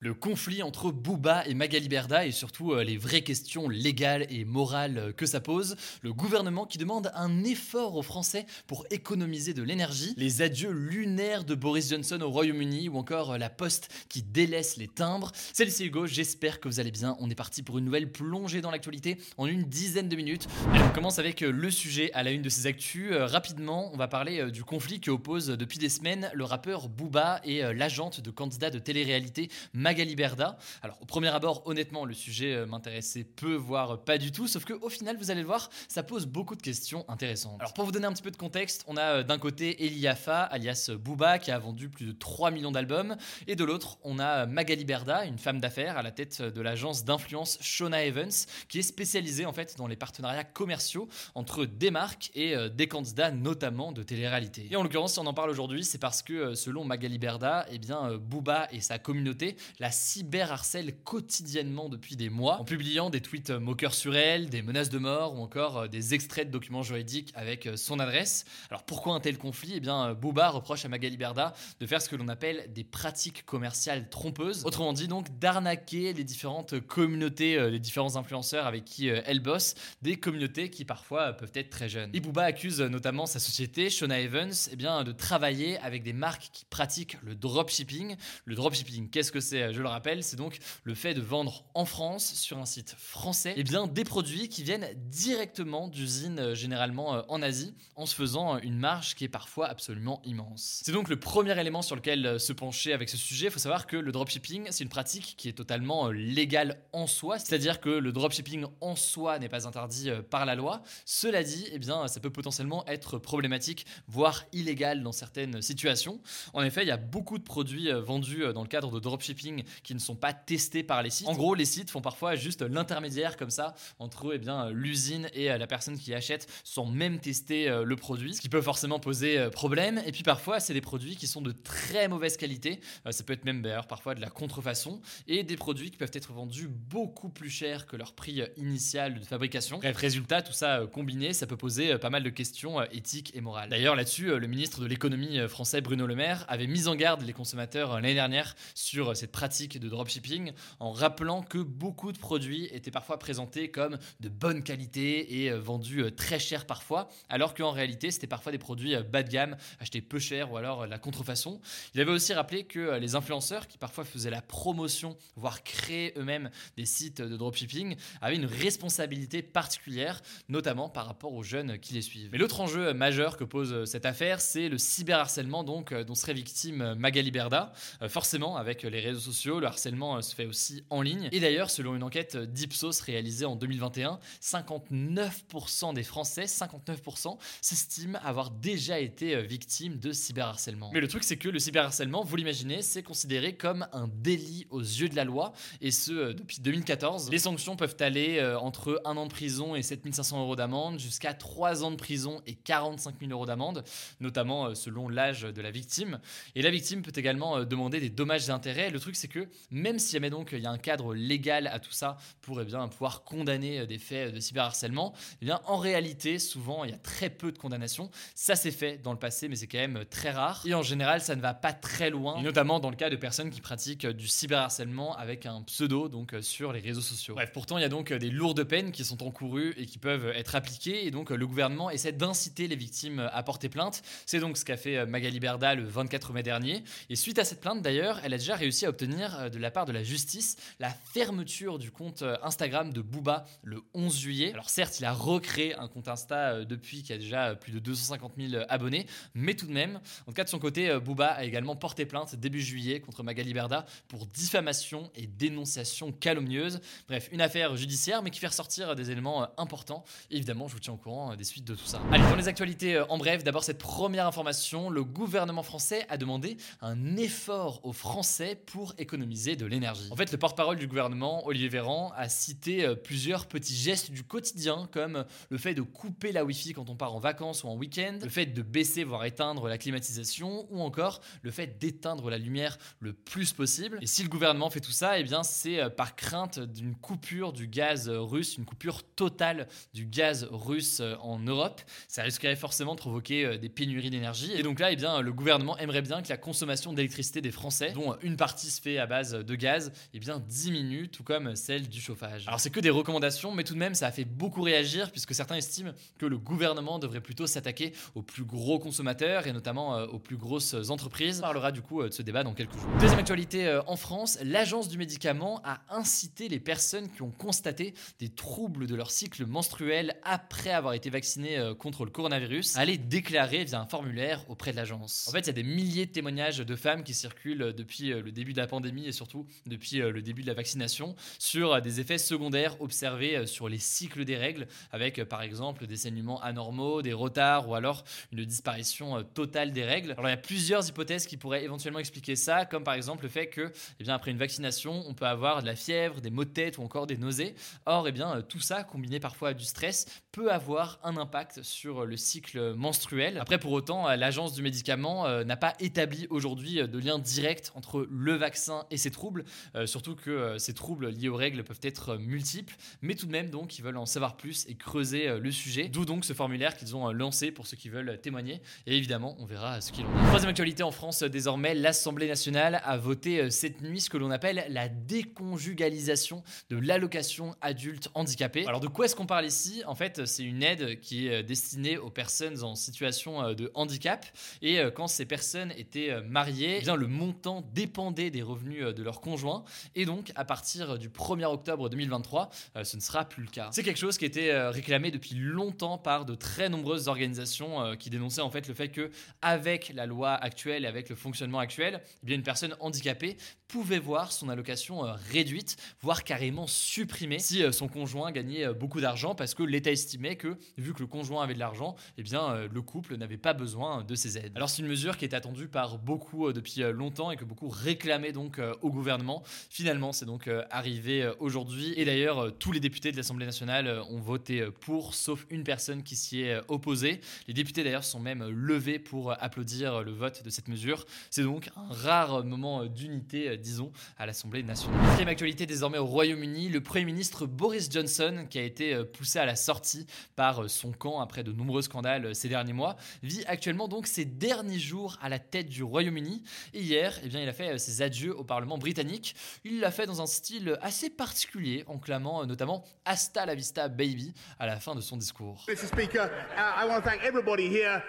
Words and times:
Le 0.00 0.14
conflit 0.14 0.62
entre 0.62 0.92
Booba 0.92 1.44
et 1.48 1.54
Magali 1.54 1.88
Berda 1.88 2.24
et 2.24 2.30
surtout 2.30 2.72
euh, 2.72 2.84
les 2.84 2.96
vraies 2.96 3.22
questions 3.22 3.68
légales 3.68 4.28
et 4.30 4.44
morales 4.44 4.98
euh, 4.98 5.12
que 5.12 5.26
ça 5.26 5.40
pose, 5.40 5.74
le 6.02 6.12
gouvernement 6.12 6.66
qui 6.66 6.78
demande 6.78 7.10
un 7.16 7.42
effort 7.42 7.96
aux 7.96 8.02
Français 8.02 8.46
pour 8.68 8.86
économiser 8.92 9.54
de 9.54 9.62
l'énergie, 9.64 10.14
les 10.16 10.40
adieux 10.40 10.70
lunaires 10.70 11.42
de 11.42 11.56
Boris 11.56 11.90
Johnson 11.90 12.20
au 12.20 12.30
Royaume-Uni 12.30 12.88
ou 12.88 12.96
encore 12.96 13.32
euh, 13.32 13.38
la 13.38 13.50
poste 13.50 13.88
qui 14.08 14.22
délaisse 14.22 14.76
les 14.76 14.86
timbres. 14.86 15.32
Salut 15.52 15.72
c'est 15.72 15.86
Hugo, 15.86 16.06
j'espère 16.06 16.60
que 16.60 16.68
vous 16.68 16.78
allez 16.78 16.92
bien. 16.92 17.16
On 17.18 17.28
est 17.28 17.34
parti 17.34 17.64
pour 17.64 17.78
une 17.78 17.84
nouvelle 17.84 18.12
plongée 18.12 18.60
dans 18.60 18.70
l'actualité 18.70 19.18
en 19.36 19.46
une 19.46 19.64
dizaine 19.64 20.08
de 20.08 20.14
minutes. 20.14 20.46
On 20.74 20.90
commence 20.90 21.18
avec 21.18 21.40
le 21.40 21.70
sujet 21.72 22.12
à 22.12 22.22
la 22.22 22.30
une 22.30 22.42
de 22.42 22.48
ces 22.48 22.68
actus. 22.68 23.10
Rapidement, 23.12 23.90
on 23.92 23.96
va 23.96 24.06
parler 24.06 24.48
du 24.52 24.62
conflit 24.62 25.00
qui 25.00 25.10
oppose 25.10 25.48
depuis 25.48 25.78
des 25.78 25.88
semaines 25.88 26.30
le 26.34 26.44
rappeur 26.44 26.88
Booba 26.88 27.40
et 27.42 27.62
l'agente 27.74 28.20
de 28.20 28.30
candidat 28.30 28.70
de 28.70 28.78
télé-réalité 28.78 29.50
Magali 29.88 30.16
Berda. 30.16 30.58
Alors 30.82 30.98
au 31.00 31.06
premier 31.06 31.28
abord, 31.28 31.62
honnêtement, 31.64 32.04
le 32.04 32.12
sujet 32.12 32.52
euh, 32.52 32.66
m'intéressait 32.66 33.24
peu, 33.24 33.54
voire 33.54 33.92
euh, 33.92 33.96
pas 33.96 34.18
du 34.18 34.32
tout, 34.32 34.46
sauf 34.46 34.66
que 34.66 34.74
au 34.74 34.90
final, 34.90 35.16
vous 35.16 35.30
allez 35.30 35.40
le 35.40 35.46
voir, 35.46 35.70
ça 35.88 36.02
pose 36.02 36.26
beaucoup 36.26 36.56
de 36.56 36.60
questions 36.60 37.06
intéressantes. 37.08 37.56
Alors 37.58 37.72
pour 37.72 37.86
vous 37.86 37.92
donner 37.92 38.04
un 38.04 38.12
petit 38.12 38.22
peu 38.22 38.30
de 38.30 38.36
contexte, 38.36 38.84
on 38.86 38.98
a 38.98 39.02
euh, 39.02 39.22
d'un 39.22 39.38
côté 39.38 39.86
Eliafa, 39.86 40.42
alias 40.42 40.90
Booba, 40.94 41.38
qui 41.38 41.50
a 41.50 41.58
vendu 41.58 41.88
plus 41.88 42.04
de 42.04 42.12
3 42.12 42.50
millions 42.50 42.70
d'albums, 42.70 43.16
et 43.46 43.56
de 43.56 43.64
l'autre, 43.64 43.96
on 44.04 44.18
a 44.18 44.44
Magali 44.44 44.84
Berda, 44.84 45.24
une 45.24 45.38
femme 45.38 45.58
d'affaires 45.58 45.96
à 45.96 46.02
la 46.02 46.10
tête 46.10 46.42
de 46.42 46.60
l'agence 46.60 47.06
d'influence 47.06 47.56
Shona 47.62 48.04
Evans, 48.04 48.30
qui 48.68 48.80
est 48.80 48.82
spécialisée 48.82 49.46
en 49.46 49.54
fait 49.54 49.78
dans 49.78 49.86
les 49.86 49.96
partenariats 49.96 50.44
commerciaux 50.44 51.08
entre 51.34 51.64
des 51.64 51.90
marques 51.90 52.30
et 52.34 52.54
euh, 52.54 52.68
des 52.68 52.88
candidats, 52.88 53.30
notamment 53.30 53.92
de 53.92 54.02
télé-réalité. 54.02 54.68
Et 54.70 54.76
en 54.76 54.82
l'occurrence, 54.82 55.14
si 55.14 55.18
on 55.18 55.26
en 55.26 55.32
parle 55.32 55.48
aujourd'hui, 55.48 55.84
c'est 55.84 55.98
parce 55.98 56.22
que 56.22 56.32
euh, 56.32 56.54
selon 56.54 56.84
Magali 56.84 57.18
Berda, 57.18 57.66
eh 57.70 57.78
bien 57.78 58.10
euh, 58.10 58.18
Booba 58.18 58.68
et 58.72 58.80
sa 58.80 58.98
communauté 58.98 59.56
la 59.80 59.90
cyberharcèlent 59.90 60.94
quotidiennement 61.04 61.88
depuis 61.88 62.16
des 62.16 62.30
mois, 62.30 62.60
en 62.60 62.64
publiant 62.64 63.10
des 63.10 63.20
tweets 63.20 63.50
euh, 63.50 63.60
moqueurs 63.60 63.94
sur 63.94 64.16
elle, 64.16 64.50
des 64.50 64.62
menaces 64.62 64.90
de 64.90 64.98
mort 64.98 65.34
ou 65.34 65.42
encore 65.42 65.78
euh, 65.78 65.88
des 65.88 66.14
extraits 66.14 66.48
de 66.48 66.52
documents 66.52 66.82
juridiques 66.82 67.32
avec 67.34 67.66
euh, 67.66 67.76
son 67.76 68.00
adresse. 68.00 68.44
Alors 68.70 68.82
pourquoi 68.82 69.14
un 69.14 69.20
tel 69.20 69.38
conflit? 69.38 69.72
Eh 69.76 69.80
bien, 69.80 70.14
Booba 70.14 70.50
reproche 70.50 70.84
à 70.84 70.88
Magali 70.88 71.16
Berda 71.16 71.54
de 71.78 71.86
faire 71.86 72.02
ce 72.02 72.08
que 72.08 72.16
l'on 72.16 72.28
appelle 72.28 72.70
des 72.74 72.84
pratiques 72.84 73.44
commerciales 73.44 74.08
trompeuses. 74.08 74.64
Autrement 74.64 74.92
dit, 74.92 75.08
donc, 75.08 75.38
d'arnaquer 75.38 76.12
les 76.12 76.24
différentes 76.24 76.80
communautés, 76.80 77.70
les 77.70 77.78
différents 77.78 78.16
influenceurs 78.16 78.66
avec 78.66 78.84
qui 78.84 79.08
elle 79.08 79.40
bosse, 79.40 79.74
des 80.02 80.16
communautés 80.16 80.70
qui 80.70 80.84
parfois 80.84 81.32
peuvent 81.32 81.52
être 81.54 81.70
très 81.70 81.88
jeunes. 81.88 82.10
Et 82.14 82.20
Booba 82.20 82.44
accuse 82.44 82.80
notamment 82.80 83.26
sa 83.26 83.38
société, 83.38 83.90
Shona 83.90 84.20
Evans, 84.20 84.52
eh 84.70 84.76
bien, 84.76 85.04
de 85.04 85.12
travailler 85.12 85.78
avec 85.78 86.02
des 86.02 86.12
marques 86.12 86.50
qui 86.52 86.64
pratiquent 86.64 87.16
le 87.22 87.34
dropshipping. 87.34 88.16
Le 88.44 88.54
dropshipping, 88.54 89.10
qu'est-ce 89.10 89.32
que 89.32 89.40
c'est 89.40 89.67
Je 89.72 89.82
le 89.82 89.88
rappelle, 89.88 90.22
c'est 90.22 90.36
donc 90.36 90.58
le 90.84 90.94
fait 90.94 91.14
de 91.14 91.20
vendre 91.20 91.64
en 91.74 91.84
France, 91.84 92.34
sur 92.34 92.58
un 92.58 92.66
site 92.66 92.94
français, 92.98 93.54
eh 93.56 93.62
bien, 93.62 93.86
des 93.86 94.04
produits 94.04 94.48
qui 94.48 94.62
viennent 94.62 94.88
directement 95.10 95.88
d'usines 95.88 96.38
euh, 96.38 96.54
généralement 96.54 97.14
euh, 97.14 97.22
en 97.28 97.42
Asie, 97.42 97.74
en 97.96 98.06
se 98.06 98.14
faisant 98.14 98.56
euh, 98.56 98.58
une 98.62 98.78
marge 98.78 99.14
qui 99.14 99.24
est 99.24 99.28
parfois 99.28 99.66
absolument 99.68 100.20
immense. 100.24 100.82
C'est 100.84 100.92
donc 100.92 101.08
le 101.08 101.18
premier 101.18 101.58
élément 101.58 101.82
sur 101.82 101.96
lequel 101.96 102.26
euh, 102.26 102.38
se 102.38 102.52
pencher 102.52 102.92
avec 102.92 103.08
ce 103.08 103.16
sujet. 103.16 103.46
Il 103.46 103.52
faut 103.52 103.58
savoir 103.58 103.86
que 103.86 103.96
le 103.96 104.12
dropshipping, 104.12 104.68
c'est 104.70 104.84
une 104.84 104.90
pratique 104.90 105.34
qui 105.36 105.48
est 105.48 105.52
totalement 105.52 106.08
euh, 106.08 106.12
légale 106.12 106.80
en 106.92 107.06
soi, 107.06 107.38
c'est-à-dire 107.38 107.80
que 107.80 107.88
le 107.88 108.12
dropshipping 108.12 108.66
en 108.80 108.96
soi 108.96 109.38
n'est 109.38 109.48
pas 109.48 109.66
interdit 109.66 110.10
euh, 110.10 110.22
par 110.22 110.46
la 110.46 110.54
loi. 110.54 110.82
Cela 111.04 111.42
dit, 111.42 111.66
eh 111.72 111.78
bien, 111.78 112.08
ça 112.08 112.20
peut 112.20 112.30
potentiellement 112.30 112.86
être 112.86 113.18
problématique, 113.18 113.86
voire 114.06 114.44
illégal 114.52 115.02
dans 115.02 115.12
certaines 115.12 115.62
situations. 115.62 116.20
En 116.52 116.62
effet, 116.62 116.82
il 116.82 116.88
y 116.88 116.92
a 116.92 116.96
beaucoup 116.96 117.38
de 117.38 117.44
produits 117.44 117.90
euh, 117.90 118.00
vendus 118.00 118.44
euh, 118.44 118.52
dans 118.52 118.62
le 118.62 118.68
cadre 118.68 118.92
de 118.92 119.00
dropshipping 119.00 119.57
qui 119.82 119.94
ne 119.94 119.98
sont 119.98 120.16
pas 120.16 120.32
testés 120.32 120.82
par 120.82 121.02
les 121.02 121.10
sites. 121.10 121.28
En 121.28 121.34
gros, 121.34 121.54
les 121.54 121.64
sites 121.64 121.90
font 121.90 122.00
parfois 122.00 122.34
juste 122.34 122.62
l'intermédiaire 122.62 123.36
comme 123.36 123.50
ça 123.50 123.74
entre 123.98 124.32
eh 124.34 124.38
bien, 124.38 124.66
euh, 124.66 124.70
l'usine 124.72 125.28
et 125.34 125.50
euh, 125.50 125.58
la 125.58 125.66
personne 125.66 125.98
qui 125.98 126.14
achète 126.14 126.48
sans 126.64 126.86
même 126.86 127.20
tester 127.20 127.68
euh, 127.68 127.84
le 127.84 127.96
produit, 127.96 128.34
ce 128.34 128.40
qui 128.40 128.48
peut 128.48 128.62
forcément 128.62 129.00
poser 129.00 129.48
problème. 129.50 130.02
Et 130.06 130.12
puis 130.12 130.22
parfois, 130.22 130.60
c'est 130.60 130.74
des 130.74 130.80
produits 130.80 131.16
qui 131.16 131.26
sont 131.26 131.42
de 131.42 131.52
très 131.52 132.08
mauvaise 132.08 132.36
qualité. 132.36 132.80
Ça 133.10 133.24
peut 133.24 133.32
être 133.32 133.44
même 133.44 133.62
d'ailleurs 133.62 133.86
parfois 133.86 134.14
de 134.14 134.20
la 134.20 134.30
contrefaçon 134.30 135.00
et 135.26 135.42
des 135.42 135.56
produits 135.56 135.90
qui 135.90 135.96
peuvent 135.96 136.10
être 136.12 136.32
vendus 136.32 136.68
beaucoup 136.68 137.28
plus 137.28 137.50
cher 137.50 137.86
que 137.86 137.96
leur 137.96 138.12
prix 138.12 138.42
initial 138.56 139.18
de 139.18 139.24
fabrication. 139.24 139.78
Bref, 139.78 139.96
résultat, 139.96 140.42
tout 140.42 140.52
ça 140.52 140.82
combiné, 140.92 141.32
ça 141.32 141.46
peut 141.46 141.56
poser 141.56 141.98
pas 141.98 142.10
mal 142.10 142.22
de 142.22 142.30
questions 142.30 142.82
éthiques 142.90 143.32
et 143.34 143.40
morales. 143.40 143.70
D'ailleurs, 143.70 143.96
là-dessus, 143.96 144.38
le 144.38 144.46
ministre 144.46 144.80
de 144.80 144.86
l'économie 144.86 145.38
français 145.48 145.80
Bruno 145.80 146.06
Le 146.06 146.14
Maire 146.14 146.44
avait 146.48 146.66
mis 146.66 146.88
en 146.88 146.94
garde 146.94 147.22
les 147.22 147.32
consommateurs 147.32 147.94
l'année 147.94 148.14
dernière 148.14 148.54
sur 148.74 149.16
cette 149.16 149.32
pratique 149.32 149.47
de 149.48 149.88
dropshipping 149.88 150.52
en 150.78 150.92
rappelant 150.92 151.42
que 151.42 151.58
beaucoup 151.58 152.12
de 152.12 152.18
produits 152.18 152.66
étaient 152.66 152.90
parfois 152.90 153.18
présentés 153.18 153.70
comme 153.70 153.98
de 154.20 154.28
bonne 154.28 154.62
qualité 154.62 155.42
et 155.42 155.50
euh, 155.50 155.58
vendus 155.58 156.02
euh, 156.02 156.10
très 156.10 156.38
cher 156.38 156.66
parfois, 156.66 157.08
alors 157.30 157.54
qu'en 157.54 157.70
réalité, 157.70 158.10
c'était 158.10 158.26
parfois 158.26 158.52
des 158.52 158.58
produits 158.58 158.94
euh, 158.94 159.02
bas 159.02 159.22
de 159.22 159.30
gamme, 159.30 159.56
achetés 159.80 160.02
peu 160.02 160.18
cher 160.18 160.52
ou 160.52 160.58
alors 160.58 160.86
la 160.86 160.98
contrefaçon. 160.98 161.60
Il 161.94 162.00
avait 162.00 162.12
aussi 162.12 162.34
rappelé 162.34 162.64
que 162.64 162.98
les 162.98 163.14
influenceurs 163.14 163.66
qui 163.66 163.78
parfois 163.78 164.04
faisaient 164.04 164.30
la 164.30 164.42
promotion, 164.42 165.16
voire 165.36 165.62
créaient 165.62 166.12
eux-mêmes 166.16 166.50
des 166.76 166.84
sites 166.84 167.22
de 167.22 167.36
dropshipping, 167.36 167.96
avaient 168.20 168.36
une 168.36 168.44
responsabilité 168.44 169.42
particulière, 169.42 170.20
notamment 170.48 170.88
par 170.88 171.06
rapport 171.06 171.32
aux 171.32 171.42
jeunes 171.42 171.78
qui 171.78 171.94
les 171.94 172.02
suivent. 172.02 172.28
Mais 172.32 172.38
l'autre 172.38 172.60
enjeu 172.60 172.92
majeur 172.92 173.36
que 173.36 173.44
pose 173.44 173.84
cette 173.86 174.04
affaire, 174.04 174.40
c'est 174.40 174.68
le 174.68 174.78
cyberharcèlement 174.78 175.64
donc 175.64 175.94
dont 175.94 176.14
serait 176.14 176.34
victime 176.34 176.94
Magali 176.94 177.30
Berda. 177.30 177.72
Forcément, 178.08 178.56
avec 178.56 178.82
les 178.82 179.00
réseaux 179.00 179.20
sociaux, 179.20 179.37
le 179.46 179.66
harcèlement 179.66 180.16
euh, 180.16 180.22
se 180.22 180.34
fait 180.34 180.46
aussi 180.46 180.84
en 180.90 181.02
ligne. 181.02 181.28
Et 181.32 181.40
d'ailleurs, 181.40 181.70
selon 181.70 181.94
une 181.94 182.02
enquête 182.02 182.34
euh, 182.34 182.46
d'Ipsos 182.46 183.00
réalisée 183.00 183.44
en 183.44 183.56
2021, 183.56 184.18
59% 184.42 185.94
des 185.94 186.02
Français, 186.02 186.44
59%, 186.44 187.38
s'estiment 187.60 188.18
avoir 188.22 188.50
déjà 188.50 188.98
été 188.98 189.34
euh, 189.34 189.42
victimes 189.42 189.98
de 189.98 190.12
cyberharcèlement. 190.12 190.90
Mais 190.92 191.00
le 191.00 191.08
truc, 191.08 191.24
c'est 191.24 191.36
que 191.36 191.48
le 191.48 191.58
cyberharcèlement, 191.58 192.24
vous 192.24 192.36
l'imaginez, 192.36 192.82
c'est 192.82 193.02
considéré 193.02 193.54
comme 193.54 193.86
un 193.92 194.08
délit 194.08 194.66
aux 194.70 194.80
yeux 194.80 195.08
de 195.08 195.16
la 195.16 195.24
loi, 195.24 195.52
et 195.80 195.90
ce 195.90 196.32
depuis 196.32 196.60
2014. 196.60 197.30
Les 197.30 197.38
sanctions 197.38 197.76
peuvent 197.76 197.96
aller 198.00 198.42
entre 198.60 199.00
1 199.04 199.16
an 199.16 199.26
de 199.26 199.30
prison 199.30 199.74
et 199.74 199.82
7500 199.82 200.40
euros 200.40 200.56
d'amende, 200.56 200.98
jusqu'à 200.98 201.34
3 201.34 201.84
ans 201.84 201.90
de 201.90 201.96
prison 201.96 202.40
et 202.46 202.54
45 202.54 203.16
000 203.20 203.32
euros 203.32 203.46
d'amende, 203.46 203.84
notamment 204.20 204.74
selon 204.74 205.08
l'âge 205.08 205.42
de 205.42 205.60
la 205.62 205.70
victime. 205.70 206.20
Et 206.54 206.62
la 206.62 206.70
victime 206.70 207.02
peut 207.02 207.12
également 207.14 207.64
demander 207.64 208.00
des 208.00 208.10
dommages 208.10 208.48
et 208.48 208.52
intérêts. 208.52 208.90
Le 208.90 209.00
truc, 209.00 209.16
c'est 209.18 209.28
que 209.28 209.48
même 209.70 209.98
si 209.98 210.12
jamais 210.12 210.30
donc 210.30 210.50
il 210.52 210.60
y 210.60 210.66
a 210.66 210.70
un 210.70 210.78
cadre 210.78 211.14
légal 211.14 211.66
à 211.66 211.78
tout 211.78 211.92
ça 211.92 212.16
pour 212.40 212.60
eh 212.60 212.64
bien, 212.64 212.86
pouvoir 212.88 213.24
condamner 213.24 213.80
euh, 213.80 213.86
des 213.86 213.98
faits 213.98 214.34
de 214.34 214.40
cyberharcèlement, 214.40 215.14
eh 215.42 215.44
bien, 215.44 215.60
en 215.66 215.76
réalité, 215.76 216.38
souvent, 216.38 216.84
il 216.84 216.90
y 216.90 216.94
a 216.94 216.98
très 216.98 217.30
peu 217.30 217.52
de 217.52 217.58
condamnations. 217.58 218.10
Ça 218.34 218.56
s'est 218.56 218.70
fait 218.70 218.98
dans 218.98 219.12
le 219.12 219.18
passé, 219.18 219.48
mais 219.48 219.56
c'est 219.56 219.66
quand 219.66 219.78
même 219.78 220.04
très 220.08 220.30
rare. 220.30 220.62
Et 220.66 220.74
en 220.74 220.82
général, 220.82 221.20
ça 221.20 221.36
ne 221.36 221.40
va 221.40 221.54
pas 221.54 221.72
très 221.72 222.10
loin, 222.10 222.40
notamment 222.42 222.80
dans 222.80 222.90
le 222.90 222.96
cas 222.96 223.10
de 223.10 223.16
personnes 223.16 223.50
qui 223.50 223.60
pratiquent 223.60 224.06
euh, 224.06 224.12
du 224.12 224.28
cyberharcèlement 224.28 225.16
avec 225.16 225.46
un 225.46 225.62
pseudo, 225.62 226.08
donc 226.08 226.34
euh, 226.34 226.42
sur 226.42 226.72
les 226.72 226.80
réseaux 226.80 227.00
sociaux. 227.00 227.34
Bref, 227.34 227.50
pourtant, 227.52 227.78
il 227.78 227.82
y 227.82 227.84
a 227.84 227.88
donc 227.88 228.12
euh, 228.12 228.18
des 228.18 228.30
lourdes 228.30 228.64
peines 228.64 228.92
qui 228.92 229.04
sont 229.04 229.22
encourues 229.22 229.74
et 229.76 229.86
qui 229.86 229.98
peuvent 229.98 230.28
être 230.34 230.54
appliquées, 230.54 231.06
et 231.06 231.10
donc 231.10 231.30
euh, 231.30 231.36
le 231.36 231.46
gouvernement 231.46 231.90
essaie 231.90 232.12
d'inciter 232.12 232.68
les 232.68 232.76
victimes 232.76 233.28
à 233.32 233.42
porter 233.42 233.68
plainte. 233.68 234.02
C'est 234.26 234.40
donc 234.40 234.56
ce 234.56 234.64
qu'a 234.64 234.76
fait 234.76 234.96
euh, 234.96 235.06
Magali 235.06 235.40
Berda 235.40 235.74
le 235.74 235.84
24 235.84 236.32
mai 236.32 236.42
dernier. 236.42 236.82
Et 237.10 237.16
suite 237.16 237.38
à 237.38 237.44
cette 237.44 237.60
plainte, 237.60 237.82
d'ailleurs, 237.82 238.20
elle 238.24 238.34
a 238.34 238.38
déjà 238.38 238.56
réussi 238.56 238.86
à 238.86 238.90
obtenir 238.90 239.07
obtenir 239.08 239.50
de 239.50 239.58
la 239.58 239.70
part 239.70 239.86
de 239.86 239.92
la 239.92 240.02
justice 240.02 240.56
la 240.80 240.90
fermeture 240.90 241.78
du 241.78 241.90
compte 241.90 242.22
Instagram 242.42 242.92
de 242.92 243.00
Booba 243.00 243.46
le 243.62 243.82
11 243.94 244.18
juillet. 244.18 244.52
Alors 244.52 244.68
certes, 244.68 245.00
il 245.00 245.04
a 245.04 245.12
recréé 245.12 245.74
un 245.76 245.88
compte 245.88 246.08
Insta 246.08 246.64
depuis 246.64 247.02
qui 247.02 247.12
a 247.12 247.18
déjà 247.18 247.54
plus 247.54 247.72
de 247.72 247.78
250 247.78 248.32
000 248.36 248.62
abonnés, 248.68 249.06
mais 249.34 249.54
tout 249.54 249.66
de 249.66 249.72
même, 249.72 249.96
en 250.22 250.26
tout 250.26 250.32
cas 250.32 250.44
de 250.44 250.48
son 250.48 250.58
côté, 250.58 250.98
Booba 250.98 251.28
a 251.28 251.44
également 251.44 251.76
porté 251.76 252.04
plainte 252.04 252.34
début 252.34 252.60
juillet 252.60 253.00
contre 253.00 253.22
Magali 253.22 253.54
Berda 253.54 253.86
pour 254.08 254.26
diffamation 254.26 255.10
et 255.14 255.26
dénonciation 255.26 256.12
calomnieuse. 256.12 256.80
Bref, 257.08 257.28
une 257.32 257.40
affaire 257.40 257.76
judiciaire, 257.76 258.22
mais 258.22 258.30
qui 258.30 258.40
fait 258.40 258.48
ressortir 258.48 258.94
des 258.94 259.10
éléments 259.10 259.48
importants. 259.58 260.04
évidemment, 260.30 260.68
je 260.68 260.74
vous 260.74 260.80
tiens 260.80 260.92
au 260.92 260.98
courant 260.98 261.34
des 261.34 261.44
suites 261.44 261.64
de 261.64 261.74
tout 261.74 261.86
ça. 261.86 262.00
Allez, 262.12 262.24
dans 262.24 262.36
les 262.36 262.48
actualités 262.48 263.00
en 263.08 263.16
bref, 263.16 263.42
d'abord 263.42 263.64
cette 263.64 263.78
première 263.78 264.26
information, 264.26 264.90
le 264.90 265.04
gouvernement 265.04 265.62
français 265.62 266.06
a 266.08 266.16
demandé 266.16 266.56
un 266.82 267.16
effort 267.16 267.80
aux 267.84 267.92
Français 267.92 268.56
pour 268.66 268.94
économiser 268.98 269.56
de 269.56 269.66
l'énergie. 269.66 270.08
En 270.10 270.16
fait, 270.16 270.30
le 270.32 270.38
porte-parole 270.38 270.76
du 270.76 270.86
gouvernement, 270.86 271.46
Olivier 271.46 271.68
Véran, 271.68 272.12
a 272.16 272.28
cité 272.28 272.84
euh, 272.84 272.94
plusieurs 272.94 273.46
petits 273.46 273.74
gestes 273.74 274.10
du 274.10 274.24
quotidien, 274.24 274.88
comme 274.92 275.24
le 275.50 275.58
fait 275.58 275.74
de 275.74 275.82
couper 275.82 276.32
la 276.32 276.44
Wi-Fi 276.44 276.72
quand 276.72 276.90
on 276.90 276.96
part 276.96 277.14
en 277.14 277.20
vacances 277.20 277.64
ou 277.64 277.68
en 277.68 277.76
week-end, 277.76 278.18
le 278.22 278.28
fait 278.28 278.46
de 278.46 278.62
baisser 278.62 279.04
voire 279.04 279.24
éteindre 279.24 279.68
la 279.68 279.78
climatisation, 279.78 280.66
ou 280.70 280.80
encore 280.80 281.20
le 281.42 281.50
fait 281.50 281.78
d'éteindre 281.78 282.30
la 282.30 282.38
lumière 282.38 282.78
le 283.00 283.12
plus 283.12 283.52
possible. 283.52 283.98
Et 284.02 284.06
si 284.06 284.22
le 284.22 284.28
gouvernement 284.28 284.70
fait 284.70 284.80
tout 284.80 284.92
ça, 284.92 285.18
eh 285.18 285.22
bien 285.22 285.42
c'est 285.42 285.80
euh, 285.80 285.90
par 285.90 286.16
crainte 286.16 286.58
d'une 286.58 286.94
coupure 286.94 287.52
du 287.52 287.68
gaz 287.68 288.08
russe, 288.08 288.56
une 288.56 288.64
coupure 288.64 289.02
totale 289.02 289.68
du 289.94 290.06
gaz 290.06 290.46
russe 290.50 291.00
euh, 291.00 291.16
en 291.20 291.38
Europe. 291.38 291.80
Ça 292.08 292.22
risquerait 292.22 292.56
forcément 292.56 292.94
de 292.94 293.00
provoquer 293.00 293.58
des 293.58 293.68
pénuries 293.68 294.10
d'énergie. 294.10 294.52
Et 294.52 294.62
donc 294.62 294.80
là, 294.80 294.92
eh 294.92 294.96
bien, 294.96 295.20
le 295.20 295.32
gouvernement 295.32 295.76
aimerait 295.78 296.02
bien 296.02 296.22
que 296.22 296.28
la 296.28 296.36
consommation 296.36 296.92
d'électricité 296.92 297.40
des 297.40 297.50
Français, 297.50 297.92
dont 297.92 298.16
une 298.22 298.36
partie 298.36 298.70
se 298.70 298.80
à 298.96 299.06
base 299.06 299.32
de 299.32 299.54
gaz, 299.54 299.92
eh 300.14 300.18
bien, 300.18 300.38
diminue, 300.38 301.08
tout 301.08 301.22
comme 301.22 301.54
celle 301.56 301.88
du 301.88 302.00
chauffage. 302.00 302.46
Alors 302.46 302.60
c'est 302.60 302.70
que 302.70 302.80
des 302.80 302.90
recommandations, 302.90 303.52
mais 303.52 303.64
tout 303.64 303.74
de 303.74 303.78
même, 303.78 303.94
ça 303.94 304.06
a 304.06 304.12
fait 304.12 304.24
beaucoup 304.24 304.62
réagir, 304.62 305.10
puisque 305.10 305.34
certains 305.34 305.56
estiment 305.56 305.92
que 306.16 306.26
le 306.26 306.38
gouvernement 306.38 306.98
devrait 306.98 307.20
plutôt 307.20 307.46
s'attaquer 307.46 307.92
aux 308.14 308.22
plus 308.22 308.44
gros 308.44 308.78
consommateurs, 308.78 309.46
et 309.46 309.52
notamment 309.52 309.96
euh, 309.96 310.06
aux 310.06 310.18
plus 310.18 310.36
grosses 310.36 310.74
entreprises. 310.90 311.38
On 311.38 311.42
parlera 311.42 311.72
du 311.72 311.82
coup 311.82 312.00
euh, 312.00 312.08
de 312.08 312.14
ce 312.14 312.22
débat 312.22 312.44
dans 312.44 312.54
quelques 312.54 312.72
jours. 312.72 312.90
Deuxième 313.00 313.18
actualité 313.18 313.66
euh, 313.66 313.82
en 313.86 313.96
France, 313.96 314.38
l'agence 314.42 314.88
du 314.88 314.98
médicament 314.98 315.60
a 315.64 315.80
incité 315.90 316.48
les 316.48 316.60
personnes 316.60 317.10
qui 317.10 317.22
ont 317.22 317.30
constaté 317.30 317.94
des 318.18 318.28
troubles 318.28 318.86
de 318.86 318.94
leur 318.94 319.10
cycle 319.10 319.44
menstruel 319.46 320.16
après 320.22 320.70
avoir 320.70 320.94
été 320.94 321.10
vaccinées 321.10 321.72
contre 321.78 322.04
le 322.04 322.10
coronavirus 322.10 322.76
à 322.76 322.80
aller 322.80 322.98
déclarer 322.98 323.64
via 323.64 323.80
un 323.80 323.86
formulaire 323.86 324.44
auprès 324.48 324.72
de 324.72 324.76
l'agence. 324.76 325.26
En 325.28 325.32
fait, 325.32 325.40
il 325.40 325.46
y 325.46 325.50
a 325.50 325.52
des 325.52 325.62
milliers 325.62 326.06
de 326.06 326.12
témoignages 326.12 326.58
de 326.58 326.76
femmes 326.76 327.02
qui 327.02 327.14
circulent 327.14 327.72
depuis 327.76 328.08
le 328.08 328.30
début 328.30 328.52
de 328.52 328.60
la 328.60 328.66
pandémie 328.66 328.77
et 328.84 329.12
surtout 329.12 329.46
depuis 329.66 330.00
euh, 330.00 330.10
le 330.10 330.22
début 330.22 330.42
de 330.42 330.46
la 330.46 330.54
vaccination 330.54 331.14
sur 331.38 331.72
euh, 331.72 331.80
des 331.80 332.00
effets 332.00 332.18
secondaires 332.18 332.80
observés 332.80 333.46
sur 333.46 333.68
les 333.68 333.78
cycles 333.78 334.24
des 334.24 334.36
règles, 334.36 334.66
avec 334.92 335.22
par 335.24 335.42
exemple 335.42 335.86
des 335.86 335.96
saignements 335.96 336.40
anormaux, 336.42 337.02
des 337.02 337.12
retards 337.12 337.68
ou 337.68 337.74
alors 337.74 338.04
une 338.32 338.44
disparition 338.44 339.22
totale 339.34 339.72
des 339.72 339.84
règles. 339.84 340.12
Alors 340.12 340.26
il 340.26 340.30
y 340.30 340.34
a 340.34 340.36
plusieurs 340.36 340.88
hypothèses 340.88 341.26
qui 341.26 341.36
pourraient 341.36 341.64
éventuellement 341.64 341.98
expliquer 341.98 342.36
ça, 342.36 342.64
comme 342.64 342.84
par 342.84 342.94
exemple 342.94 343.22
le 343.24 343.28
fait 343.28 343.48
que, 343.48 343.72
eh 344.00 344.04
bien, 344.04 344.14
après 344.14 344.30
une 344.30 344.38
vaccination, 344.38 345.04
on 345.06 345.14
peut 345.14 345.26
avoir 345.26 345.62
de 345.62 345.66
la 345.66 345.76
fièvre, 345.76 346.20
des 346.20 346.30
maux 346.30 346.44
de 346.44 346.50
tête 346.50 346.78
ou 346.78 346.82
encore 346.82 347.06
des 347.06 347.16
nausées. 347.16 347.54
Or, 347.86 348.08
eh 348.08 348.12
bien, 348.12 348.42
tout 348.42 348.60
ça, 348.60 348.84
combiné 348.84 349.20
parfois 349.20 349.50
à 349.50 349.54
du 349.54 349.64
stress, 349.64 350.06
peut 350.32 350.52
avoir 350.52 350.98
un 351.02 351.16
impact 351.16 351.62
sur 351.62 352.04
le 352.04 352.16
cycle 352.16 352.74
menstruel. 352.74 353.38
Après, 353.38 353.58
pour 353.58 353.72
autant, 353.72 354.08
l'agence 354.16 354.52
du 354.52 354.62
médicament 354.62 355.26
euh, 355.26 355.44
n'a 355.44 355.56
pas 355.56 355.74
établi 355.80 356.26
aujourd'hui 356.30 356.80
euh, 356.80 356.86
de 356.86 356.98
lien 356.98 357.18
direct 357.18 357.72
entre 357.74 358.06
le 358.10 358.34
vaccin 358.34 358.67
et 358.90 358.96
ses 358.96 359.10
troubles, 359.10 359.44
euh, 359.74 359.86
surtout 359.86 360.14
que 360.14 360.56
ces 360.58 360.74
troubles 360.74 361.08
liés 361.08 361.28
aux 361.28 361.36
règles 361.36 361.64
peuvent 361.64 361.80
être 361.82 362.16
multiples, 362.16 362.76
mais 363.02 363.14
tout 363.14 363.26
de 363.26 363.32
même 363.32 363.50
donc 363.50 363.78
ils 363.78 363.82
veulent 363.82 363.96
en 363.96 364.06
savoir 364.06 364.36
plus 364.36 364.66
et 364.68 364.74
creuser 364.74 365.38
le 365.38 365.50
sujet, 365.50 365.88
d'où 365.88 366.04
donc 366.04 366.24
ce 366.24 366.32
formulaire 366.32 366.76
qu'ils 366.76 366.94
ont 366.96 367.10
lancé 367.12 367.50
pour 367.50 367.66
ceux 367.66 367.76
qui 367.76 367.88
veulent 367.88 368.20
témoigner, 368.20 368.60
et 368.86 368.96
évidemment 368.96 369.36
on 369.38 369.46
verra 369.46 369.80
ce 369.80 369.92
qu'il 369.92 370.06
en 370.06 370.08
est. 370.10 370.26
Troisième 370.26 370.50
actualité 370.50 370.82
en 370.82 370.90
France 370.90 371.22
désormais, 371.22 371.74
l'Assemblée 371.74 372.28
nationale 372.28 372.80
a 372.84 372.96
voté 372.96 373.50
cette 373.50 373.80
nuit 373.82 374.00
ce 374.00 374.10
que 374.10 374.16
l'on 374.16 374.30
appelle 374.30 374.66
la 374.68 374.88
déconjugalisation 374.88 376.42
de 376.70 376.76
l'allocation 376.76 377.54
adulte 377.60 378.08
handicapé. 378.14 378.66
Alors 378.66 378.80
de 378.80 378.88
quoi 378.88 379.04
est-ce 379.04 379.16
qu'on 379.16 379.26
parle 379.26 379.46
ici? 379.46 379.82
En 379.86 379.94
fait 379.94 380.26
c'est 380.26 380.44
une 380.44 380.62
aide 380.62 381.00
qui 381.00 381.28
est 381.28 381.42
destinée 381.42 381.98
aux 381.98 382.10
personnes 382.10 382.62
en 382.62 382.74
situation 382.74 383.54
de 383.54 383.70
handicap, 383.74 384.26
et 384.62 384.78
euh, 384.78 384.90
quand 384.90 385.06
ces 385.06 385.24
personnes 385.24 385.72
étaient 385.76 386.10
euh, 386.10 386.22
mariées, 386.22 386.78
eh 386.80 386.82
bien, 386.82 386.96
le 386.96 387.06
montant 387.06 387.62
dépendait 387.72 388.30
des 388.30 388.42
revenus 388.42 388.57
euh, 388.66 388.92
de 388.92 389.02
leur 389.02 389.20
conjoint. 389.20 389.64
Et 389.94 390.04
donc, 390.04 390.32
à 390.34 390.44
partir 390.44 390.98
du 390.98 391.08
1er 391.08 391.46
octobre 391.46 391.88
2023, 391.88 392.50
ce 392.82 392.96
ne 392.96 393.00
sera 393.00 393.24
plus 393.24 393.42
le 393.42 393.48
cas. 393.48 393.68
C'est 393.72 393.82
quelque 393.82 393.98
chose 393.98 394.18
qui 394.18 394.24
était 394.24 394.68
réclamé 394.68 395.10
depuis 395.10 395.34
longtemps 395.34 395.98
par 395.98 396.24
de 396.24 396.34
très 396.34 396.68
nombreuses 396.68 397.08
organisations 397.08 397.96
qui 397.96 398.10
dénonçaient 398.10 398.40
en 398.40 398.50
fait 398.50 398.68
le 398.68 398.74
fait 398.74 398.88
que, 398.88 399.10
avec 399.42 399.92
la 399.94 400.06
loi 400.06 400.32
actuelle 400.32 400.84
et 400.84 400.88
avec 400.88 401.08
le 401.08 401.16
fonctionnement 401.16 401.58
actuel, 401.58 402.00
eh 402.22 402.26
bien, 402.26 402.36
une 402.36 402.42
personne 402.42 402.76
handicapée 402.80 403.36
pouvait 403.66 403.98
voir 403.98 404.32
son 404.32 404.48
allocation 404.48 405.00
réduite, 405.30 405.76
voire 406.00 406.24
carrément 406.24 406.66
supprimée 406.66 407.38
si 407.38 407.62
son 407.72 407.88
conjoint 407.88 408.32
gagnait 408.32 408.72
beaucoup 408.74 409.00
d'argent 409.00 409.34
parce 409.34 409.54
que 409.54 409.62
l'État 409.62 409.90
estimait 409.90 410.36
que, 410.36 410.56
vu 410.76 410.94
que 410.94 411.00
le 411.00 411.06
conjoint 411.06 411.42
avait 411.42 411.54
de 411.54 411.58
l'argent, 411.58 411.96
eh 412.16 412.22
bien, 412.22 412.66
le 412.70 412.82
couple 412.82 413.16
n'avait 413.16 413.36
pas 413.36 413.52
besoin 413.52 414.04
de 414.04 414.14
ces 414.14 414.38
aides. 414.38 414.52
Alors 414.54 414.68
c'est 414.68 414.82
une 414.82 414.88
mesure 414.88 415.16
qui 415.16 415.24
est 415.24 415.34
attendue 415.34 415.68
par 415.68 415.98
beaucoup 415.98 416.48
euh, 416.48 416.52
depuis 416.52 416.82
euh, 416.82 416.92
longtemps 416.92 417.30
et 417.30 417.36
que 417.36 417.44
beaucoup 417.44 417.68
réclamaient 417.68 418.32
donc 418.32 418.47
euh, 418.58 418.74
au 418.82 418.90
gouvernement. 418.90 419.42
Finalement, 419.70 420.12
c'est 420.12 420.24
donc 420.24 420.48
arrivé 420.70 421.30
aujourd'hui. 421.40 421.92
Et 421.96 422.04
d'ailleurs, 422.04 422.52
tous 422.58 422.72
les 422.72 422.80
députés 422.80 423.12
de 423.12 423.16
l'Assemblée 423.16 423.46
nationale 423.46 424.02
ont 424.10 424.20
voté 424.20 424.66
pour, 424.80 425.14
sauf 425.14 425.46
une 425.50 425.64
personne 425.64 426.02
qui 426.02 426.16
s'y 426.16 426.42
est 426.42 426.60
opposée. 426.68 427.20
Les 427.46 427.54
députés 427.54 427.84
d'ailleurs 427.84 428.04
sont 428.04 428.20
même 428.20 428.48
levés 428.48 428.98
pour 428.98 429.32
applaudir 429.32 430.02
le 430.02 430.12
vote 430.12 430.42
de 430.42 430.50
cette 430.50 430.68
mesure. 430.68 431.04
C'est 431.30 431.42
donc 431.42 431.70
un 431.76 431.92
rare 431.92 432.44
moment 432.44 432.86
d'unité, 432.86 433.56
disons, 433.56 433.92
à 434.16 434.26
l'Assemblée 434.26 434.62
nationale. 434.62 435.00
Quatrième 435.06 435.28
actualité 435.28 435.66
désormais 435.66 435.98
au 435.98 436.06
Royaume-Uni, 436.06 436.68
le 436.68 436.80
Premier 436.80 437.04
ministre 437.04 437.46
Boris 437.46 437.90
Johnson, 437.90 438.46
qui 438.48 438.58
a 438.58 438.62
été 438.62 439.04
poussé 439.04 439.38
à 439.38 439.46
la 439.46 439.56
sortie 439.56 440.06
par 440.36 440.70
son 440.70 440.92
camp 440.92 441.20
après 441.20 441.42
de 441.44 441.52
nombreux 441.52 441.82
scandales 441.82 442.34
ces 442.34 442.48
derniers 442.48 442.72
mois, 442.72 442.96
vit 443.22 443.44
actuellement 443.46 443.88
donc 443.88 444.06
ses 444.06 444.24
derniers 444.24 444.78
jours 444.78 445.18
à 445.20 445.28
la 445.28 445.38
tête 445.38 445.68
du 445.68 445.82
Royaume-Uni. 445.82 446.42
Et 446.74 446.82
hier, 446.82 447.18
eh 447.24 447.28
bien, 447.28 447.42
il 447.42 447.48
a 447.48 447.52
fait 447.52 447.74
euh, 447.74 447.78
ses 447.78 448.02
adieux 448.02 448.37
au 448.38 448.44
Parlement 448.44 448.78
britannique. 448.78 449.34
Il 449.64 449.80
l'a 449.80 449.90
fait 449.90 450.06
dans 450.06 450.22
un 450.22 450.26
style 450.26 450.78
assez 450.80 451.10
particulier, 451.10 451.84
en 451.86 451.98
clamant 451.98 452.42
euh, 452.42 452.46
notamment 452.46 452.84
Hasta 453.04 453.44
la 453.46 453.54
vista, 453.54 453.88
baby, 453.88 454.32
à 454.58 454.66
la 454.66 454.80
fin 454.80 454.94
de 454.94 455.00
son 455.00 455.16
discours. 455.16 455.66
Speaker, 455.74 456.24
uh, 456.24 456.82
I 456.82 456.86
want 456.86 457.02
to 457.02 457.08
thank 457.08 457.22
everybody 457.24 457.68
here 457.68 458.02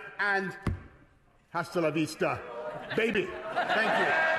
hasta 1.53 1.81
la 1.81 1.91
vista. 1.91 2.39
Baby. 2.95 3.27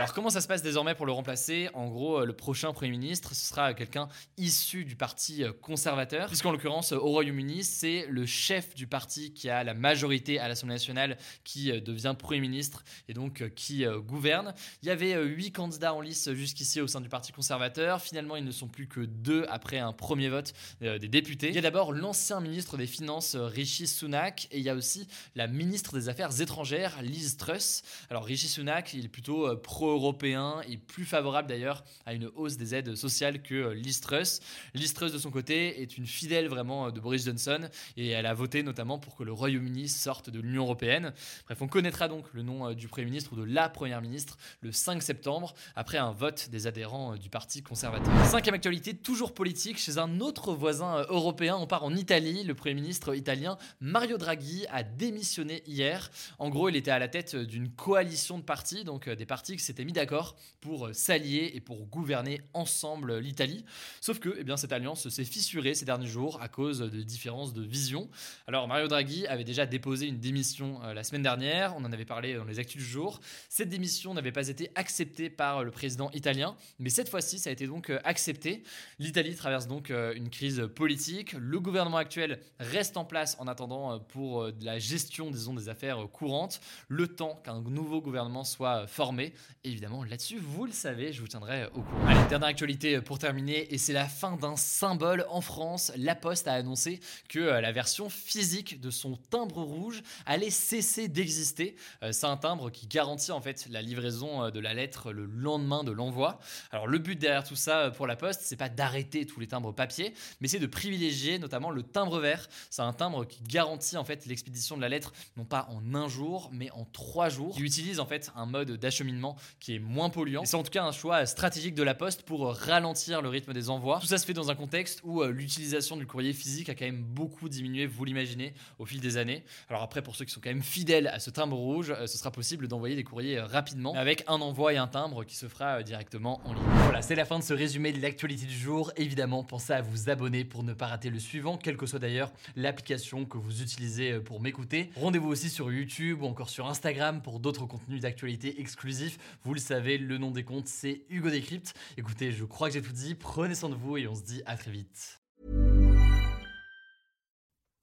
Alors 0.00 0.14
comment 0.14 0.30
ça 0.30 0.40
se 0.40 0.48
passe 0.48 0.62
désormais 0.62 0.94
pour 0.94 1.04
le 1.04 1.12
remplacer? 1.12 1.68
En 1.74 1.88
gros, 1.88 2.20
euh, 2.20 2.24
le 2.24 2.32
prochain 2.32 2.72
Premier 2.72 2.90
ministre, 2.90 3.34
ce 3.34 3.46
sera 3.46 3.74
quelqu'un 3.74 4.08
issu 4.38 4.86
du 4.86 4.96
parti 4.96 5.44
euh, 5.44 5.52
conservateur, 5.52 6.28
puisqu'en 6.28 6.52
l'occurrence, 6.52 6.92
au 6.92 7.10
Royaume-Uni, 7.10 7.64
c'est 7.64 8.06
le 8.08 8.24
chef 8.24 8.74
du 8.74 8.86
parti 8.86 9.34
qui 9.34 9.50
a 9.50 9.62
la 9.62 9.74
majorité 9.74 10.38
à 10.38 10.48
l'Assemblée 10.48 10.76
nationale 10.76 11.18
qui 11.44 11.70
euh, 11.70 11.80
devient 11.80 12.14
Premier 12.18 12.40
ministre 12.40 12.82
et 13.08 13.12
donc 13.12 13.46
qui 13.54 13.84
gouverne. 13.84 14.54
Il 14.82 14.88
y 14.88 14.90
avait 14.90 15.22
huit 15.22 15.52
candidats 15.52 15.92
en 15.92 16.00
lice 16.00 16.32
jusqu'ici 16.32 16.80
au 16.80 16.86
sein 16.86 17.02
du 17.02 17.08
parti 17.08 17.32
conservateur. 17.32 18.00
Finalement, 18.00 18.36
ils 18.36 18.44
ne 18.44 18.50
sont 18.50 18.68
plus 18.68 18.86
que 18.88 19.00
deux 19.00 19.46
après 19.50 19.78
un 19.78 19.92
premier 19.92 20.28
vote 20.28 20.54
des 20.80 20.98
députés. 20.98 21.48
Il 21.48 21.54
y 21.54 21.58
a 21.58 21.62
d'abord 21.62 21.92
l'ancien 21.92 22.40
ministre 22.40 22.76
des 22.76 22.86
Finances, 22.86 23.36
Rishi 23.36 23.86
Sunak, 23.86 24.48
et 24.50 24.58
il 24.58 24.64
y 24.64 24.70
a 24.70 24.74
aussi 24.74 25.06
la 25.34 25.46
ministre 25.46 25.98
des 25.98 26.08
Affaires 26.08 26.40
étrangères, 26.40 27.02
Liz 27.02 27.36
Truss. 27.36 27.82
Alors 28.08 28.24
Rishi 28.24 28.48
Sunak, 28.48 28.94
il 28.94 29.09
plutôt 29.10 29.46
euh, 29.46 29.56
pro-européen 29.56 30.60
et 30.68 30.76
plus 30.76 31.04
favorable 31.04 31.48
d'ailleurs 31.48 31.84
à 32.06 32.14
une 32.14 32.30
hausse 32.34 32.56
des 32.56 32.74
aides 32.74 32.94
sociales 32.94 33.42
que 33.42 33.54
euh, 33.54 33.74
Liz 33.74 34.00
Truss. 34.00 34.40
Liz 34.74 34.94
Truss 34.94 35.12
de 35.12 35.18
son 35.18 35.30
côté 35.30 35.82
est 35.82 35.96
une 35.96 36.06
fidèle 36.06 36.48
vraiment 36.48 36.86
euh, 36.86 36.90
de 36.90 37.00
Boris 37.00 37.24
Johnson 37.24 37.60
et 37.96 38.08
elle 38.08 38.26
a 38.26 38.34
voté 38.34 38.62
notamment 38.62 38.98
pour 38.98 39.16
que 39.16 39.22
le 39.22 39.32
Royaume-Uni 39.32 39.88
sorte 39.88 40.30
de 40.30 40.40
l'Union 40.40 40.62
européenne. 40.62 41.12
Bref, 41.46 41.60
on 41.60 41.68
connaîtra 41.68 42.08
donc 42.08 42.24
le 42.32 42.42
nom 42.42 42.72
du 42.72 42.88
Premier 42.88 43.06
ministre 43.06 43.32
ou 43.32 43.36
de 43.36 43.44
la 43.44 43.68
Première 43.68 44.00
ministre 44.00 44.38
le 44.60 44.72
5 44.72 45.02
septembre 45.02 45.54
après 45.76 45.98
un 45.98 46.12
vote 46.12 46.48
des 46.50 46.66
adhérents 46.66 47.16
du 47.16 47.28
Parti 47.28 47.62
conservateur. 47.62 48.12
Cinquième 48.26 48.54
actualité, 48.54 48.94
toujours 48.94 49.34
politique, 49.34 49.78
chez 49.78 49.98
un 49.98 50.20
autre 50.20 50.52
voisin 50.54 51.04
européen, 51.08 51.56
on 51.56 51.66
part 51.66 51.84
en 51.84 51.94
Italie. 51.94 52.44
Le 52.44 52.54
Premier 52.54 52.74
ministre 52.74 53.14
italien 53.14 53.58
Mario 53.80 54.18
Draghi 54.18 54.66
a 54.70 54.82
démissionné 54.82 55.62
hier. 55.66 56.10
En 56.38 56.48
gros, 56.48 56.68
il 56.68 56.76
était 56.76 56.90
à 56.90 56.98
la 56.98 57.08
tête 57.08 57.36
d'une 57.36 57.70
coalition 57.70 58.38
de 58.38 58.44
partis 58.44 58.84
donc 58.90 59.08
des 59.08 59.26
partis 59.26 59.56
qui 59.56 59.62
s'étaient 59.62 59.84
mis 59.84 59.92
d'accord 59.92 60.34
pour 60.60 60.88
s'allier 60.92 61.52
et 61.54 61.60
pour 61.60 61.86
gouverner 61.86 62.40
ensemble 62.54 63.18
l'Italie. 63.18 63.64
Sauf 64.00 64.18
que 64.18 64.34
eh 64.36 64.42
bien, 64.42 64.56
cette 64.56 64.72
alliance 64.72 65.08
s'est 65.08 65.24
fissurée 65.24 65.74
ces 65.74 65.84
derniers 65.84 66.08
jours 66.08 66.42
à 66.42 66.48
cause 66.48 66.80
de 66.80 67.02
différences 67.02 67.54
de 67.54 67.62
vision. 67.62 68.10
Alors 68.48 68.66
Mario 68.66 68.88
Draghi 68.88 69.28
avait 69.28 69.44
déjà 69.44 69.64
déposé 69.64 70.06
une 70.06 70.18
démission 70.18 70.80
la 70.92 71.04
semaine 71.04 71.22
dernière, 71.22 71.76
on 71.76 71.84
en 71.84 71.92
avait 71.92 72.04
parlé 72.04 72.34
dans 72.34 72.44
les 72.44 72.58
actus 72.58 72.82
du 72.82 72.88
jour. 72.88 73.20
Cette 73.48 73.68
démission 73.68 74.12
n'avait 74.12 74.32
pas 74.32 74.48
été 74.48 74.70
acceptée 74.74 75.30
par 75.30 75.62
le 75.62 75.70
président 75.70 76.10
italien, 76.10 76.56
mais 76.80 76.90
cette 76.90 77.08
fois-ci 77.08 77.38
ça 77.38 77.50
a 77.50 77.52
été 77.52 77.68
donc 77.68 77.92
accepté. 78.02 78.64
L'Italie 78.98 79.36
traverse 79.36 79.68
donc 79.68 79.90
une 79.90 80.30
crise 80.30 80.68
politique, 80.74 81.34
le 81.34 81.60
gouvernement 81.60 81.98
actuel 81.98 82.40
reste 82.58 82.96
en 82.96 83.04
place 83.04 83.36
en 83.38 83.46
attendant 83.46 84.00
pour 84.00 84.48
la 84.62 84.80
gestion 84.80 85.30
disons, 85.30 85.54
des 85.54 85.68
affaires 85.68 86.08
courantes, 86.12 86.60
le 86.88 87.06
temps 87.06 87.40
qu'un 87.44 87.60
nouveau 87.60 88.00
gouvernement 88.00 88.42
soit 88.42 88.79
formé. 88.86 89.32
évidemment, 89.64 90.04
là-dessus, 90.04 90.38
vous 90.38 90.66
le 90.66 90.72
savez, 90.72 91.12
je 91.12 91.20
vous 91.20 91.28
tiendrai 91.28 91.66
au 91.74 91.82
courant. 91.82 92.06
Allez, 92.06 92.28
dernière 92.28 92.48
actualité 92.48 93.00
pour 93.00 93.18
terminer, 93.18 93.72
et 93.72 93.78
c'est 93.78 93.92
la 93.92 94.06
fin 94.06 94.36
d'un 94.36 94.56
symbole 94.56 95.26
en 95.30 95.40
France. 95.40 95.92
La 95.96 96.14
Poste 96.14 96.48
a 96.48 96.54
annoncé 96.54 97.00
que 97.28 97.38
euh, 97.38 97.60
la 97.60 97.72
version 97.72 98.08
physique 98.08 98.80
de 98.80 98.90
son 98.90 99.16
timbre 99.16 99.62
rouge 99.62 100.02
allait 100.26 100.50
cesser 100.50 101.08
d'exister. 101.08 101.76
Euh, 102.02 102.12
c'est 102.12 102.26
un 102.26 102.36
timbre 102.36 102.70
qui 102.70 102.86
garantit 102.86 103.32
en 103.32 103.40
fait 103.40 103.66
la 103.70 103.82
livraison 103.82 104.44
euh, 104.44 104.50
de 104.50 104.60
la 104.60 104.74
lettre 104.74 105.12
le 105.12 105.24
lendemain 105.24 105.84
de 105.84 105.92
l'envoi. 105.92 106.40
Alors 106.70 106.86
le 106.86 106.98
but 106.98 107.18
derrière 107.18 107.44
tout 107.44 107.56
ça 107.56 107.90
pour 107.90 108.06
la 108.06 108.16
Poste, 108.16 108.40
c'est 108.44 108.56
pas 108.56 108.68
d'arrêter 108.68 109.26
tous 109.26 109.40
les 109.40 109.48
timbres 109.48 109.72
papier, 109.72 110.14
mais 110.40 110.48
c'est 110.48 110.58
de 110.58 110.66
privilégier 110.66 111.38
notamment 111.38 111.70
le 111.70 111.82
timbre 111.82 112.18
vert. 112.20 112.48
C'est 112.70 112.82
un 112.82 112.92
timbre 112.92 113.24
qui 113.24 113.42
garantit 113.42 113.96
en 113.96 114.04
fait 114.04 114.26
l'expédition 114.26 114.76
de 114.76 114.82
la 114.82 114.88
lettre 114.88 115.12
non 115.36 115.44
pas 115.44 115.68
en 115.70 115.94
un 115.94 116.08
jour, 116.08 116.50
mais 116.52 116.70
en 116.70 116.84
trois 116.84 117.28
jours. 117.28 117.54
Il 117.58 117.64
utilise 117.64 118.00
en 118.00 118.06
fait 118.06 118.30
un 118.36 118.46
mode 118.46 118.69
d'acheminement 118.76 119.36
qui 119.58 119.74
est 119.74 119.78
moins 119.78 120.10
polluant. 120.10 120.44
C'est 120.44 120.56
en 120.56 120.62
tout 120.62 120.70
cas 120.70 120.84
un 120.84 120.92
choix 120.92 121.26
stratégique 121.26 121.74
de 121.74 121.82
la 121.82 121.94
Poste 121.94 122.22
pour 122.22 122.54
ralentir 122.54 123.22
le 123.22 123.28
rythme 123.28 123.52
des 123.52 123.70
envois. 123.70 123.98
Tout 124.00 124.06
ça 124.06 124.18
se 124.18 124.26
fait 124.26 124.32
dans 124.32 124.50
un 124.50 124.54
contexte 124.54 125.00
où 125.04 125.22
euh, 125.22 125.30
l'utilisation 125.30 125.96
du 125.96 126.06
courrier 126.06 126.32
physique 126.32 126.68
a 126.68 126.74
quand 126.74 126.84
même 126.84 127.02
beaucoup 127.02 127.48
diminué, 127.48 127.86
vous 127.86 128.04
l'imaginez, 128.04 128.54
au 128.78 128.86
fil 128.86 129.00
des 129.00 129.16
années. 129.16 129.44
Alors 129.68 129.82
après, 129.82 130.02
pour 130.02 130.16
ceux 130.16 130.24
qui 130.24 130.32
sont 130.32 130.40
quand 130.40 130.50
même 130.50 130.62
fidèles 130.62 131.08
à 131.08 131.18
ce 131.18 131.30
timbre 131.30 131.56
rouge, 131.56 131.90
euh, 131.90 132.06
ce 132.06 132.18
sera 132.18 132.30
possible 132.30 132.68
d'envoyer 132.68 132.96
des 132.96 133.04
courriers 133.04 133.38
euh, 133.38 133.46
rapidement 133.46 133.94
avec 133.94 134.24
un 134.26 134.40
envoi 134.40 134.74
et 134.74 134.76
un 134.76 134.86
timbre 134.86 135.24
qui 135.24 135.36
se 135.36 135.48
fera 135.48 135.82
directement 135.82 136.40
en 136.44 136.54
ligne. 136.54 136.62
Voilà, 136.84 137.02
c'est 137.02 137.14
la 137.14 137.24
fin 137.24 137.38
de 137.38 137.44
ce 137.44 137.54
résumé 137.54 137.92
de 137.92 138.00
l'actualité 138.00 138.46
du 138.46 138.56
jour. 138.56 138.92
Évidemment, 138.96 139.44
pensez 139.44 139.72
à 139.72 139.82
vous 139.82 140.10
abonner 140.10 140.44
pour 140.44 140.62
ne 140.62 140.72
pas 140.72 140.86
rater 140.86 141.10
le 141.10 141.18
suivant, 141.18 141.56
quelle 141.56 141.76
que 141.76 141.86
soit 141.86 141.98
d'ailleurs 141.98 142.32
l'application 142.56 143.24
que 143.24 143.38
vous 143.38 143.62
utilisez 143.62 144.20
pour 144.20 144.40
m'écouter. 144.40 144.90
Rendez-vous 144.96 145.28
aussi 145.28 145.50
sur 145.50 145.72
YouTube 145.72 146.22
ou 146.22 146.26
encore 146.26 146.50
sur 146.50 146.68
Instagram 146.68 147.20
pour 147.22 147.40
d'autres 147.40 147.66
contenus 147.66 148.00
d'actualité 148.00 148.59
exclusifs. 148.60 149.18
Vous 149.44 149.54
le 149.54 149.60
savez, 149.60 149.98
le 149.98 150.18
nom 150.18 150.30
des 150.30 150.44
comptes, 150.44 150.68
c'est 150.68 151.02
Hugo 151.10 151.30
Décrypte. 151.30 151.74
Écoutez, 151.96 152.30
je 152.30 152.44
crois 152.44 152.68
que 152.68 152.74
j'ai 152.74 152.82
tout 152.82 152.92
dit. 152.92 153.14
Prenez 153.14 153.54
soin 153.54 153.70
de 153.70 153.74
vous 153.74 153.96
et 153.96 154.06
on 154.06 154.14
se 154.14 154.22
dit 154.22 154.42
à 154.46 154.56
très 154.56 154.70
vite. 154.70 155.20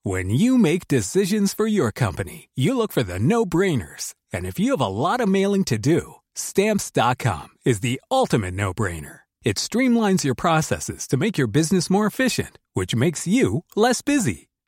When 0.03 0.29
you 0.29 0.57
make 0.57 0.87
decisions 0.87 1.53
for 1.53 1.67
your 1.67 1.91
company, 1.91 2.47
you 2.55 2.77
look 2.77 2.93
for 2.93 3.03
the 3.03 3.19
no-brainers. 3.19 4.13
And 4.31 4.45
if 4.45 4.57
you 4.57 4.71
have 4.71 4.79
a 4.79 4.87
lot 4.87 5.19
of 5.19 5.27
mailing 5.27 5.65
to 5.65 5.77
do, 5.77 6.15
stamps.com 6.33 7.49
is 7.65 7.81
the 7.81 7.99
ultimate 8.09 8.53
no-brainer. 8.53 9.21
It 9.43 9.57
streamlines 9.57 10.23
your 10.23 10.35
processes 10.35 11.07
to 11.07 11.17
make 11.17 11.37
your 11.37 11.47
business 11.47 11.89
more 11.89 12.05
efficient, 12.05 12.57
which 12.73 12.95
makes 12.95 13.27
you 13.27 13.63
less 13.75 14.01
busy. 14.01 14.46